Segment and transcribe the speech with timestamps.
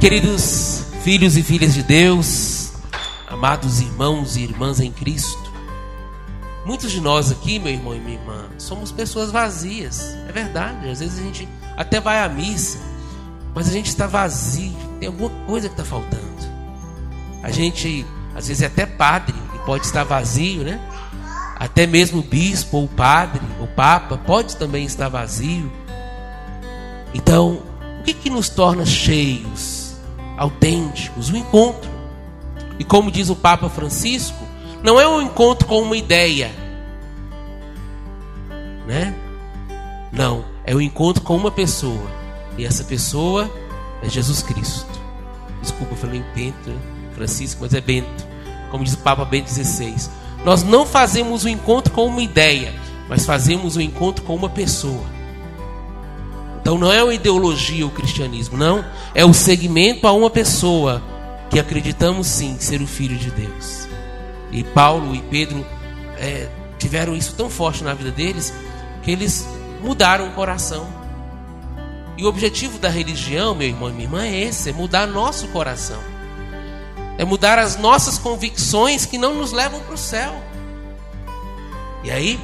[0.00, 2.72] Queridos filhos e filhas de Deus,
[3.28, 5.52] amados irmãos e irmãs em Cristo,
[6.64, 10.88] muitos de nós aqui, meu irmão e minha irmã, somos pessoas vazias, é verdade.
[10.88, 12.78] Às vezes a gente até vai à missa,
[13.54, 16.24] mas a gente está vazio, tem alguma coisa que está faltando.
[17.42, 20.80] A gente, às vezes, é até padre e pode estar vazio, né?
[21.56, 25.70] Até mesmo o bispo ou o padre, o papa, pode também estar vazio.
[27.12, 27.62] Então,
[28.00, 29.79] o que, que nos torna cheios?
[30.40, 31.90] Autênticos, o encontro.
[32.78, 34.42] E como diz o Papa Francisco,
[34.82, 36.50] não é um encontro com uma ideia,
[38.86, 39.14] né?
[40.10, 42.10] Não, é um encontro com uma pessoa.
[42.56, 43.50] E essa pessoa
[44.02, 44.98] é Jesus Cristo.
[45.60, 46.72] Desculpa, eu falei Bento,
[47.14, 48.26] Francisco, mas é Bento.
[48.70, 49.94] Como diz o Papa Bento XVI.
[50.42, 52.72] Nós não fazemos o um encontro com uma ideia,
[53.10, 55.04] mas fazemos o um encontro com uma pessoa.
[56.60, 58.84] Então não é uma ideologia o cristianismo, não.
[59.14, 61.02] É o segmento a uma pessoa
[61.48, 63.88] que acreditamos sim ser o Filho de Deus.
[64.52, 65.64] E Paulo e Pedro
[66.16, 68.52] é, tiveram isso tão forte na vida deles
[69.02, 69.48] que eles
[69.82, 70.86] mudaram o coração.
[72.16, 75.48] E o objetivo da religião, meu irmão e minha irmã, é esse: é mudar nosso
[75.48, 75.98] coração.
[77.16, 80.34] É mudar as nossas convicções que não nos levam para o céu.
[82.02, 82.40] E aí,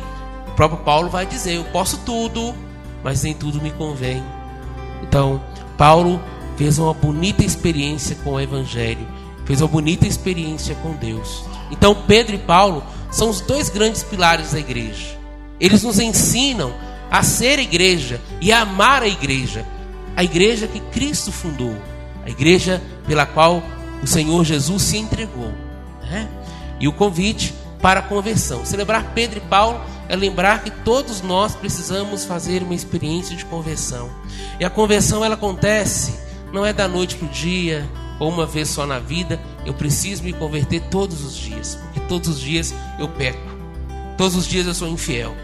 [0.48, 2.54] o próprio Paulo vai dizer: Eu posso tudo
[3.06, 4.20] mas nem tudo me convém.
[5.00, 5.40] Então,
[5.78, 6.20] Paulo
[6.56, 9.06] fez uma bonita experiência com o Evangelho,
[9.44, 11.44] fez uma bonita experiência com Deus.
[11.70, 12.82] Então, Pedro e Paulo
[13.12, 15.16] são os dois grandes pilares da igreja.
[15.60, 16.74] Eles nos ensinam
[17.08, 19.64] a ser igreja e a amar a igreja,
[20.16, 21.76] a igreja que Cristo fundou,
[22.24, 23.62] a igreja pela qual
[24.02, 25.52] o Senhor Jesus se entregou.
[26.02, 26.28] Né?
[26.80, 28.66] E o convite para a conversão.
[28.66, 34.10] Celebrar Pedro e Paulo é lembrar que todos nós precisamos fazer uma experiência de conversão.
[34.60, 36.14] E a conversão ela acontece
[36.52, 37.88] não é da noite para o dia
[38.18, 39.40] ou uma vez só na vida.
[39.64, 43.38] Eu preciso me converter todos os dias, porque todos os dias eu peco.
[44.16, 45.34] Todos os dias eu sou infiel.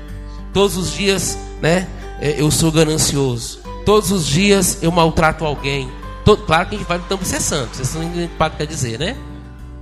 [0.52, 1.88] Todos os dias, né,
[2.20, 3.60] é, eu sou ganancioso.
[3.84, 5.90] Todos os dias eu maltrato alguém.
[6.24, 7.76] Todo, claro que a gente vai tempo ser santo.
[7.76, 9.16] Vocês não que quer dizer, né?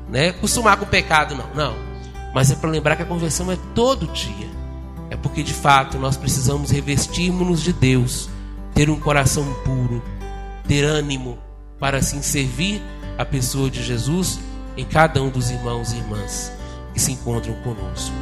[0.09, 0.29] né?
[0.31, 1.55] Acostumar com o pecado, não.
[1.55, 1.77] Não.
[2.35, 4.49] Mas é para lembrar que a conversão é todo dia.
[5.11, 8.31] É porque de fato nós precisamos revestirmos-nos de Deus,
[8.73, 10.03] ter um coração puro,
[10.67, 11.37] ter ânimo
[11.79, 12.81] para assim servir
[13.19, 14.39] a pessoa de Jesus
[14.77, 16.53] em cada um dos irmãos e irmãs
[16.95, 18.15] que se encontram conosco.